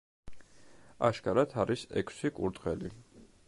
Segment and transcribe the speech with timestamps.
[1.09, 2.95] აშკარად არის ექვსი კურდღელი.